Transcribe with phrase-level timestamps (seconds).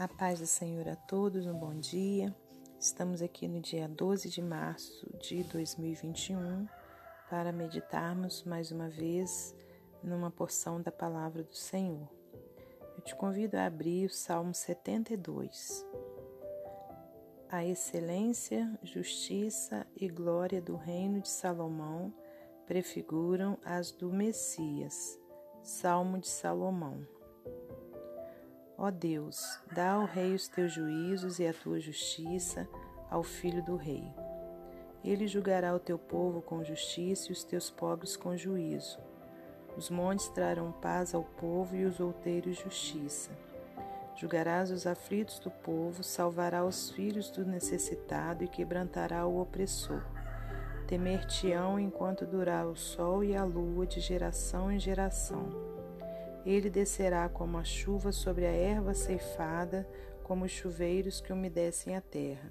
[0.00, 2.34] A paz do Senhor a todos, um bom dia.
[2.78, 6.66] Estamos aqui no dia 12 de março de 2021
[7.28, 9.54] para meditarmos mais uma vez
[10.02, 12.08] numa porção da palavra do Senhor.
[12.96, 15.86] Eu te convido a abrir o Salmo 72.
[17.50, 22.10] A excelência, justiça e glória do reino de Salomão
[22.64, 25.20] prefiguram as do Messias.
[25.62, 27.19] Salmo de Salomão.
[28.82, 32.66] Ó Deus, dá ao rei os teus juízos e a tua justiça
[33.10, 34.10] ao filho do rei.
[35.04, 38.98] Ele julgará o teu povo com justiça e os teus pobres com juízo.
[39.76, 43.30] Os montes trarão paz ao povo e os outeiros justiça.
[44.16, 50.02] Julgarás os aflitos do povo, salvará os filhos do necessitado e quebrantará o opressor.
[50.86, 55.79] Temer-te-ão enquanto durar o sol e a lua de geração em geração
[56.44, 59.86] ele descerá como a chuva sobre a erva ceifada,
[60.22, 62.50] como os chuveiros que umedecem a terra.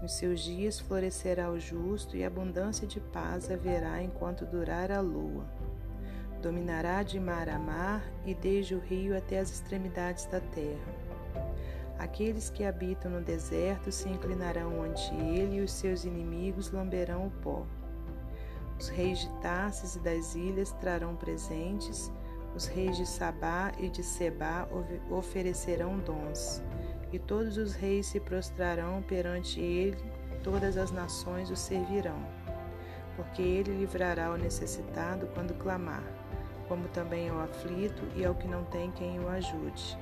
[0.00, 5.46] Nos seus dias florescerá o justo e abundância de paz haverá enquanto durar a lua.
[6.42, 11.06] Dominará de mar a mar e desde o rio até as extremidades da terra.
[11.98, 17.30] Aqueles que habitam no deserto se inclinarão ante ele e os seus inimigos lamberão o
[17.42, 17.66] pó.
[18.78, 22.12] Os reis de Tarsis e das ilhas trarão presentes,
[22.56, 24.66] os reis de Sabá e de Sebá
[25.10, 26.62] oferecerão dons,
[27.12, 30.02] e todos os reis se prostrarão perante ele,
[30.42, 32.18] todas as nações o servirão.
[33.14, 36.02] Porque ele livrará o necessitado quando clamar,
[36.66, 39.98] como também ao aflito e ao que não tem quem o ajude.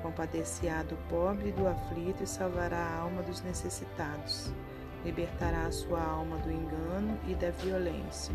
[0.00, 4.52] Compadecerá do pobre e do aflito e salvará a alma dos necessitados.
[5.04, 8.34] Libertará a sua alma do engano e da violência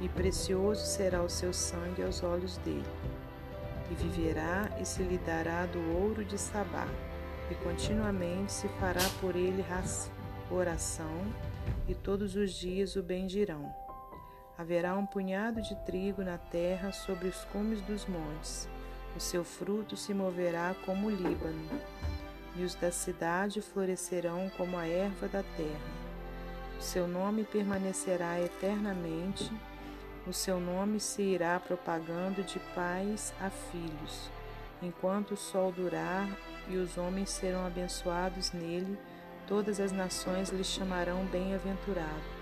[0.00, 2.84] e precioso será o seu sangue aos olhos dele.
[3.90, 6.86] E viverá e se lhe dará do ouro de Sabá,
[7.50, 9.64] e continuamente se fará por ele
[10.50, 11.20] oração,
[11.88, 13.72] e todos os dias o bendirão.
[14.58, 18.68] Haverá um punhado de trigo na terra sobre os cumes dos montes,
[19.14, 21.68] o seu fruto se moverá como o Líbano,
[22.56, 25.95] e os da cidade florescerão como a erva da terra
[26.82, 29.50] seu nome permanecerá eternamente,
[30.26, 34.30] o seu nome se irá propagando de pais a filhos,
[34.82, 36.28] enquanto o sol durar
[36.68, 38.98] e os homens serão abençoados nele,
[39.46, 42.36] todas as nações lhe chamarão bem-aventurado.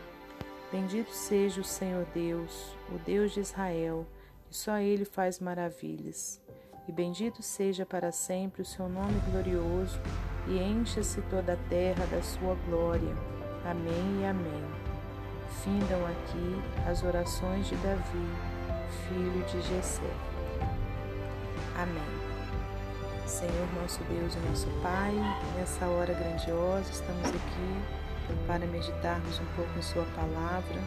[0.73, 4.06] Bendito seja o Senhor Deus, o Deus de Israel,
[4.49, 6.41] que só ele faz maravilhas.
[6.89, 10.00] E bendito seja para sempre o seu nome glorioso,
[10.49, 13.34] e encha-se toda a terra da sua glória.
[13.66, 14.64] Amém e amém.
[15.62, 18.28] Findam aqui as orações de Davi,
[19.08, 20.10] filho de Jessé.
[21.75, 22.25] Amém.
[23.26, 25.14] Senhor nosso Deus e nosso Pai,
[25.56, 30.81] nessa hora grandiosa estamos aqui para meditarmos um pouco em Sua palavra.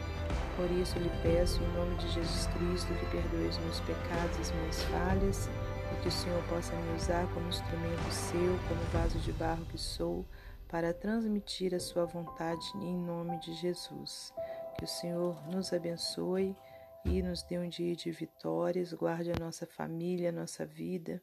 [0.55, 4.41] Por isso lhe peço, em nome de Jesus Cristo, que perdoe os meus pecados e
[4.41, 5.49] as minhas falhas
[5.93, 9.79] e que o Senhor possa me usar como instrumento seu, como vaso de barro que
[9.79, 10.23] sou
[10.67, 14.33] para transmitir a sua vontade em nome de Jesus.
[14.77, 16.55] Que o Senhor nos abençoe
[17.05, 21.21] e nos dê um dia de vitórias, guarde a nossa família, a nossa vida,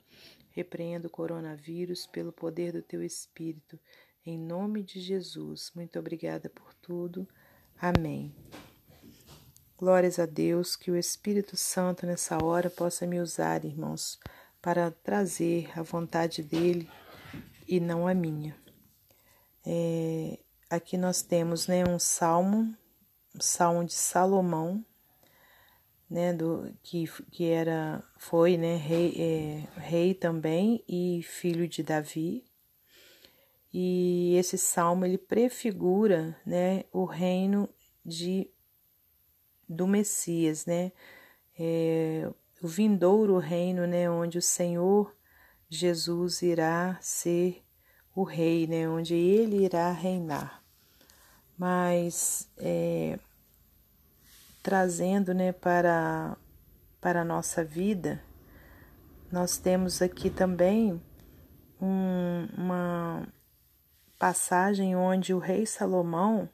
[0.50, 3.78] repreenda o coronavírus pelo poder do teu Espírito.
[4.24, 5.70] Em nome de Jesus.
[5.74, 7.28] Muito obrigada por tudo.
[7.78, 8.34] Amém.
[9.76, 14.18] Glórias a Deus, que o Espírito Santo nessa hora possa me usar, irmãos,
[14.62, 16.88] para trazer a vontade dele
[17.68, 18.63] e não a minha.
[19.66, 20.38] É,
[20.68, 22.76] aqui nós temos né, um salmo,
[23.34, 24.84] um salmo de Salomão,
[26.08, 32.44] né, do, que, que era, foi né, rei, é, rei também e filho de Davi.
[33.72, 37.68] E esse salmo ele prefigura né, o reino
[38.04, 38.50] de,
[39.68, 40.92] do Messias, né,
[41.58, 42.30] é,
[42.62, 45.16] o vindouro reino né, onde o Senhor
[45.68, 47.63] Jesus irá ser
[48.14, 50.62] o rei, né, onde ele irá reinar.
[51.58, 53.18] Mas é,
[54.62, 56.36] trazendo né, para,
[57.00, 58.22] para a nossa vida,
[59.30, 61.02] nós temos aqui também
[61.80, 63.26] um, uma
[64.18, 66.48] passagem onde o rei Salomão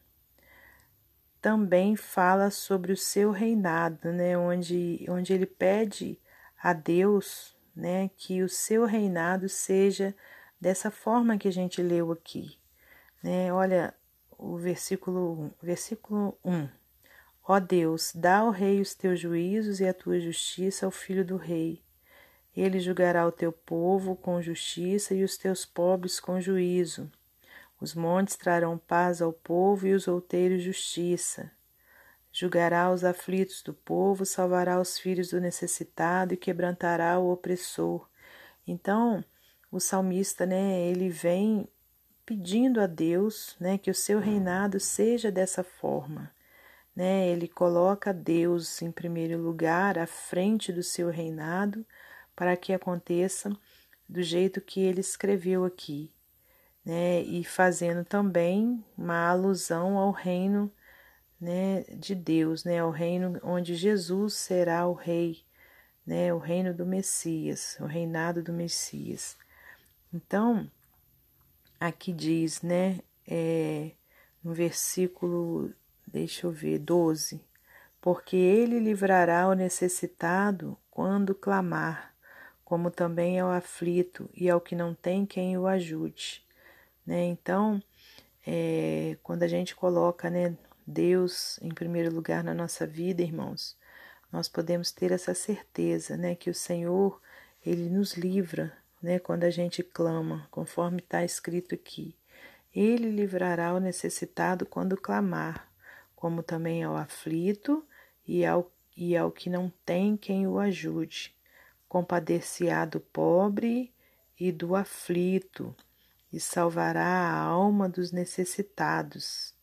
[1.41, 6.19] também fala sobre o seu reinado, né, onde, onde ele pede
[6.63, 10.15] a Deus né, que o seu reinado seja
[10.61, 12.59] dessa forma que a gente leu aqui.
[13.23, 13.53] Né?
[13.53, 13.95] Olha
[14.37, 16.69] o versículo, versículo 1.
[17.47, 21.37] Ó Deus, dá ao rei os teus juízos e a tua justiça ao filho do
[21.37, 21.83] rei.
[22.57, 27.11] Ele julgará o teu povo com justiça e os teus pobres com juízo.
[27.81, 31.51] Os montes trarão paz ao povo e os outeiros justiça.
[32.33, 38.07] Julgará os aflitos do povo, salvará os filhos do necessitado e quebrantará o opressor.
[38.67, 39.25] Então,
[39.71, 41.69] o salmista, né, ele vem
[42.27, 46.31] pedindo a Deus, né, que o seu reinado seja dessa forma,
[46.95, 47.29] né?
[47.29, 51.85] Ele coloca Deus em primeiro lugar, à frente do seu reinado,
[52.37, 53.51] para que aconteça
[54.09, 56.13] do jeito que ele escreveu aqui,
[56.85, 57.23] né?
[57.23, 60.73] E fazendo também uma alusão ao reino,
[61.41, 65.43] né, de Deus, né, ao reino onde Jesus será o rei,
[66.07, 69.37] né, o reino do Messias, o reinado do Messias.
[70.13, 70.69] Então,
[71.79, 72.99] aqui diz, né,
[73.29, 73.93] é,
[74.43, 75.73] no versículo,
[76.05, 77.41] deixa eu ver, 12:
[78.01, 82.13] Porque ele livrará o necessitado quando clamar,
[82.65, 86.45] como também ao aflito e ao que não tem quem o ajude.
[87.07, 87.25] Né?
[87.27, 87.81] Então,
[88.45, 93.79] é, quando a gente coloca né, Deus em primeiro lugar na nossa vida, irmãos,
[94.33, 97.21] nós podemos ter essa certeza, né, que o Senhor,
[97.65, 102.15] ele nos livra né, quando a gente clama, conforme está escrito aqui.
[102.75, 105.69] Ele livrará o necessitado quando clamar,
[106.15, 107.85] como também ao aflito
[108.27, 111.35] e ao, e ao que não tem quem o ajude.
[111.89, 113.93] Compadecer-á do pobre
[114.39, 115.75] e do aflito,
[116.33, 119.55] e salvará a alma dos necessitados.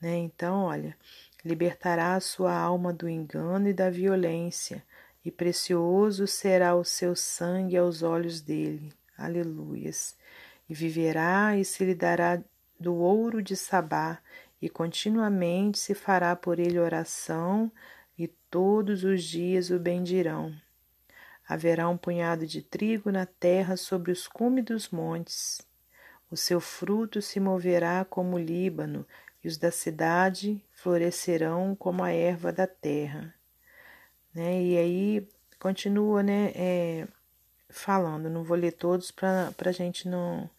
[0.00, 0.16] Né?
[0.18, 0.96] Então, olha,
[1.44, 4.84] libertará a sua alma do engano e da violência,
[5.24, 8.92] e precioso será o seu sangue aos olhos dele.
[9.16, 10.16] Aleluias.
[10.68, 12.42] E viverá e se lhe dará
[12.78, 14.18] do ouro de Sabá,
[14.60, 17.70] e continuamente se fará por ele oração,
[18.18, 20.54] e todos os dias o bendirão.
[21.48, 25.60] Haverá um punhado de trigo na terra sobre os cumes dos montes.
[26.30, 29.06] O seu fruto se moverá como o Líbano,
[29.42, 33.34] e os da cidade florescerão como a erva da terra
[34.34, 34.62] né?
[34.62, 37.08] E aí continua, né, é,
[37.68, 40.50] falando, não vou ler todos para a gente não,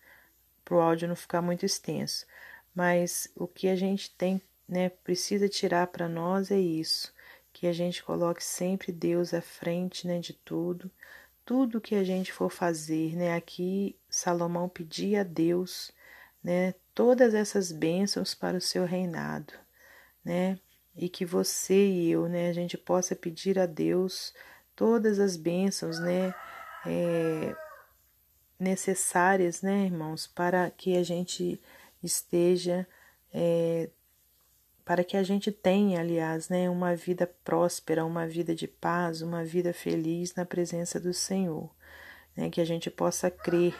[0.63, 2.25] para o áudio não ficar muito extenso,
[2.73, 7.13] mas o que a gente tem, né, precisa tirar para nós é isso,
[7.51, 10.89] que a gente coloque sempre Deus à frente, né, de tudo,
[11.45, 15.91] tudo que a gente for fazer, né, aqui Salomão pedia a Deus,
[16.43, 19.53] né, todas essas bênçãos para o seu reinado,
[20.23, 20.57] né,
[20.95, 24.33] e que você e eu, né, a gente possa pedir a Deus
[24.75, 26.33] todas as bênçãos, né,
[26.85, 27.55] é,
[28.59, 31.59] necessárias, né, irmãos, para que a gente
[32.01, 32.87] esteja,
[33.33, 33.89] é,
[34.85, 39.43] para que a gente tenha, aliás, né, uma vida próspera, uma vida de paz, uma
[39.43, 41.69] vida feliz na presença do Senhor,
[42.35, 43.75] né, que a gente possa crer,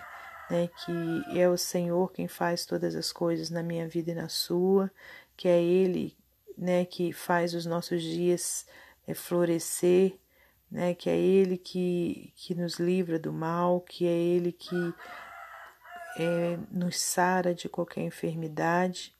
[0.50, 4.30] né, que é o Senhor quem faz todas as coisas na minha vida e na
[4.30, 4.92] sua,
[5.36, 6.15] que é Ele
[6.58, 8.66] né, que faz os nossos dias
[9.08, 10.18] é, florescer,
[10.72, 14.94] né, que é Ele que, que nos livra do mal, que é Ele que
[16.18, 19.16] é, nos sara de qualquer enfermidade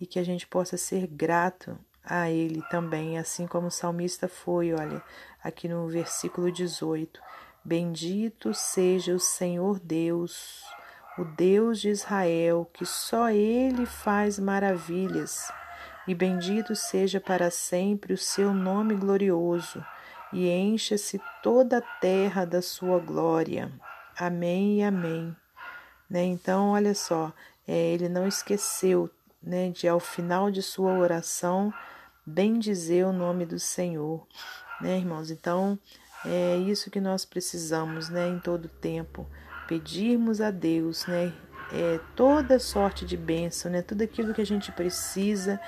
[0.00, 4.72] e que a gente possa ser grato a Ele também, assim como o salmista foi,
[4.72, 5.02] olha,
[5.42, 7.20] aqui no versículo 18:
[7.64, 10.62] Bendito seja o Senhor Deus,
[11.16, 15.52] o Deus de Israel, que só Ele faz maravilhas
[16.06, 19.84] e bendito seja para sempre o seu nome glorioso,
[20.32, 23.70] e encha-se toda a terra da sua glória.
[24.18, 25.36] Amém e amém.
[26.08, 26.24] Né?
[26.24, 27.32] Então, olha só,
[27.66, 29.10] é, ele não esqueceu
[29.42, 31.72] né, de, ao final de sua oração,
[32.24, 34.26] bendizer o nome do Senhor.
[34.80, 35.30] Né, irmãos?
[35.30, 35.78] Então,
[36.24, 39.26] é isso que nós precisamos né, em todo tempo.
[39.66, 41.32] Pedirmos a Deus, né?
[41.72, 43.80] É, toda sorte de bênção, né?
[43.80, 45.58] Tudo aquilo que a gente precisa,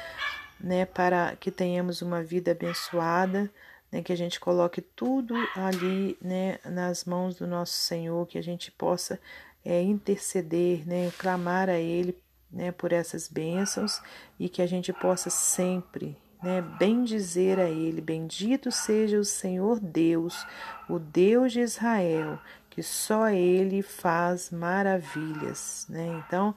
[0.61, 0.85] né?
[0.85, 3.51] Para que tenhamos uma vida abençoada,
[3.91, 4.03] né?
[4.03, 6.59] Que a gente coloque tudo ali, né?
[6.65, 9.19] Nas mãos do nosso Senhor, que a gente possa
[9.65, 11.11] é, interceder, né?
[11.19, 12.15] Clamar a Ele,
[12.53, 12.71] né?
[12.71, 14.03] Por essas bênçãos
[14.39, 19.81] e que a gente possa sempre né, bem dizer a ele: Bendito seja o Senhor
[19.81, 20.47] Deus,
[20.91, 22.39] o Deus de Israel,
[22.75, 26.21] que só Ele faz maravilhas, né?
[26.26, 26.52] Então,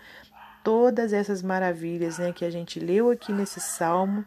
[0.63, 4.25] todas essas maravilhas, né, que a gente leu aqui nesse salmo,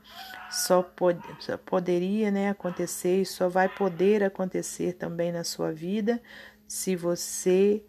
[0.49, 6.23] só, pod só poderia, né, acontecer e só vai poder acontecer também na sua vida
[6.68, 7.82] se você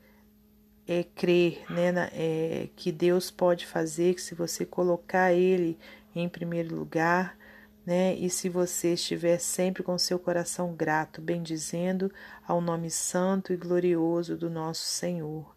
[0.88, 5.77] é, crer, né, na, é, que Deus pode fazer, que se você colocar Ele
[6.15, 7.38] em primeiro lugar,
[7.86, 8.14] né?
[8.16, 12.12] E se você estiver sempre com seu coração grato, bendizendo
[12.48, 15.56] ao nome santo e glorioso do nosso Senhor.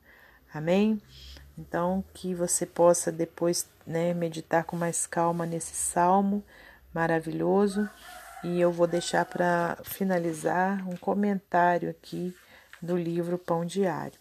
[0.53, 1.01] Amém?
[1.57, 6.45] Então, que você possa depois né, meditar com mais calma nesse salmo
[6.93, 7.89] maravilhoso.
[8.43, 12.35] E eu vou deixar para finalizar um comentário aqui
[12.81, 14.21] do livro Pão Diário.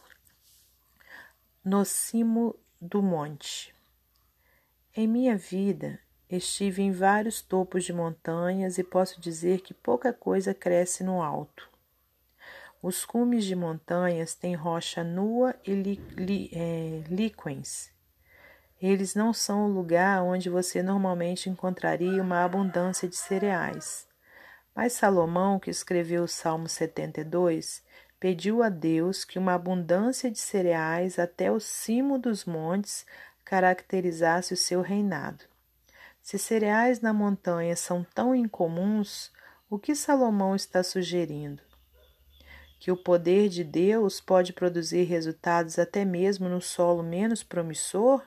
[1.64, 3.74] No cimo do monte.
[4.96, 6.00] Em minha vida,
[6.38, 11.70] estive em vários topos de montanhas e posso dizer que pouca coisa cresce no alto.
[12.82, 17.92] Os cumes de montanhas têm rocha nua e li, li, é, líquens.
[18.82, 24.06] Eles não são o lugar onde você normalmente encontraria uma abundância de cereais.
[24.76, 27.82] Mas Salomão, que escreveu o Salmo 72,
[28.20, 33.06] pediu a Deus que uma abundância de cereais até o cimo dos montes
[33.46, 35.53] caracterizasse o seu reinado.
[36.24, 39.32] Se cereais na montanha são tão incomuns,
[39.70, 41.62] o que Salomão está sugerindo?
[42.84, 48.22] que o poder de Deus pode produzir resultados até mesmo no solo menos promissor?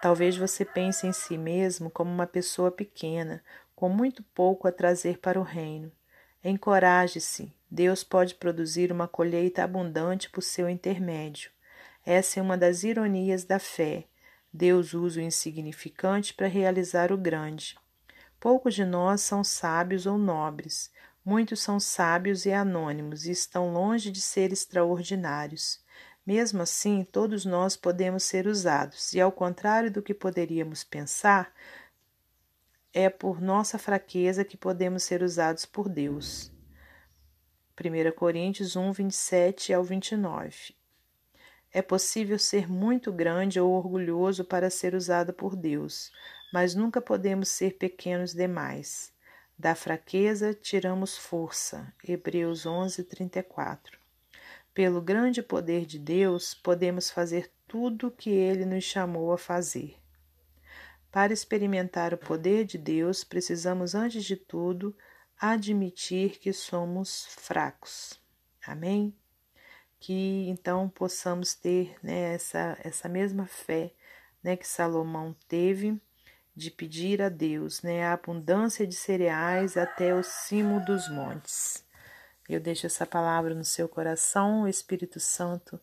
[0.00, 3.42] Talvez você pense em si mesmo como uma pessoa pequena,
[3.74, 5.90] com muito pouco a trazer para o reino.
[6.44, 11.50] Encoraje-se, Deus pode produzir uma colheita abundante por seu intermédio.
[12.06, 14.04] Essa é uma das ironias da fé.
[14.52, 17.76] Deus usa o insignificante para realizar o grande.
[18.40, 20.90] Poucos de nós são sábios ou nobres,
[21.28, 25.78] Muitos são sábios e anônimos e estão longe de ser extraordinários.
[26.26, 31.52] Mesmo assim, todos nós podemos ser usados, e ao contrário do que poderíamos pensar,
[32.94, 36.50] é por nossa fraqueza que podemos ser usados por Deus.
[37.78, 40.77] 1 Coríntios 1, 27 ao 29.
[41.72, 46.10] É possível ser muito grande ou orgulhoso para ser usado por Deus,
[46.52, 49.12] mas nunca podemos ser pequenos demais.
[49.58, 51.92] Da fraqueza tiramos força.
[52.02, 53.98] Hebreus 11, 34.
[54.72, 59.96] Pelo grande poder de Deus, podemos fazer tudo o que Ele nos chamou a fazer.
[61.10, 64.96] Para experimentar o poder de Deus, precisamos, antes de tudo,
[65.38, 68.20] admitir que somos fracos.
[68.64, 69.14] Amém?
[70.00, 73.92] Que então possamos ter né, essa, essa mesma fé
[74.42, 76.00] né, que Salomão teve
[76.54, 81.84] de pedir a Deus né, a abundância de cereais até o cimo dos montes.
[82.48, 85.80] Eu deixo essa palavra no seu coração, o Espírito Santo,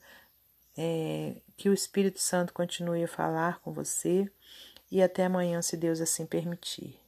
[0.77, 4.29] é, que o Espírito Santo continue a falar com você
[4.91, 7.04] e até amanhã, se Deus assim permitir.